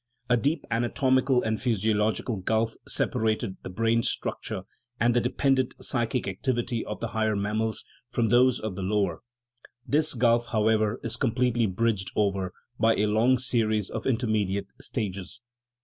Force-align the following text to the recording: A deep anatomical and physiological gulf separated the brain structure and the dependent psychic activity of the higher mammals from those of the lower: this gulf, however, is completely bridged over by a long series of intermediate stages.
A 0.31 0.35
deep 0.35 0.65
anatomical 0.71 1.43
and 1.43 1.61
physiological 1.61 2.37
gulf 2.37 2.73
separated 2.87 3.57
the 3.61 3.69
brain 3.69 4.01
structure 4.01 4.63
and 4.99 5.15
the 5.15 5.21
dependent 5.21 5.75
psychic 5.79 6.27
activity 6.27 6.83
of 6.83 6.99
the 7.01 7.09
higher 7.09 7.35
mammals 7.35 7.85
from 8.09 8.29
those 8.29 8.59
of 8.59 8.73
the 8.73 8.81
lower: 8.81 9.21
this 9.87 10.15
gulf, 10.15 10.47
however, 10.47 10.99
is 11.03 11.17
completely 11.17 11.67
bridged 11.67 12.09
over 12.15 12.51
by 12.79 12.95
a 12.95 13.05
long 13.05 13.37
series 13.37 13.91
of 13.91 14.07
intermediate 14.07 14.69
stages. 14.79 15.39